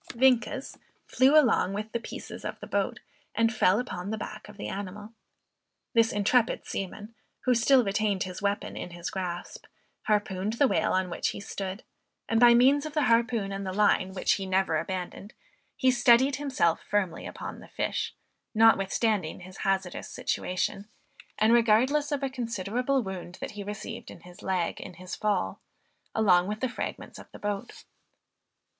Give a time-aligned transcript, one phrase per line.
[0.15, 3.01] Vienkes flew along with the pieces of the boat,
[3.35, 5.13] and fell upon the back of the animal.
[5.93, 9.67] This intrepid seaman, who still retained his weapon in his grasp,
[10.07, 11.83] harpooned the whale on which he stood;
[12.27, 15.33] and by means of the harpoon and the line, which he never abandoned,
[15.75, 18.15] he steadied himself firmly upon the fish,
[18.55, 20.87] notwithstanding his hazardous situation,
[21.37, 25.61] and regardless of a considerable wound that he received in his leg in his fall
[26.15, 27.83] along with the fragments of the boat.